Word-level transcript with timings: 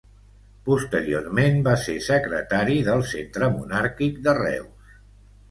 Posteriorment 0.69 1.59
va 1.67 1.75
ser 1.81 1.97
secretari 2.07 2.79
del 2.89 3.05
Centre 3.11 3.51
Monàrquic 3.59 4.19
de 4.27 4.37
Reus. 4.41 4.99